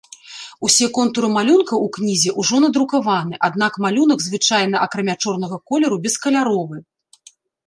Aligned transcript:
Усе 0.67 0.87
контуры 0.97 1.27
малюнка 1.33 1.75
ў 1.77 1.87
кнізе 1.97 2.31
ўжо 2.43 2.61
надрукаваны, 2.65 3.35
аднак 3.49 3.73
малюнак, 3.85 4.19
звычайна 4.29 4.83
акрамя 4.87 5.15
чорнага 5.27 5.57
колеру, 5.71 6.03
бескаляровы. 6.09 6.77